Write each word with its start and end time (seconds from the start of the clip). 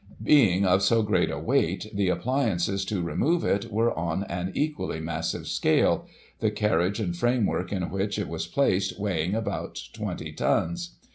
Being 0.23 0.65
of 0.65 0.81
so 0.81 1.03
great 1.03 1.29
a 1.29 1.37
weight, 1.37 1.85
the 1.93 2.09
appliances 2.09 2.85
to 2.85 3.03
remove 3.03 3.43
it 3.45 3.71
were 3.71 3.93
on 3.95 4.23
an 4.23 4.51
equally 4.55 4.99
massive 4.99 5.45
scale, 5.45 6.07
the 6.39 6.49
carriage 6.49 6.99
and 6.99 7.15
framework 7.15 7.71
in 7.71 7.87
which 7.91 8.17
it 8.17 8.27
was 8.27 8.47
placed 8.47 8.99
weighing 8.99 9.35
about 9.35 9.79
20 9.93 10.31
tons. 10.31 10.95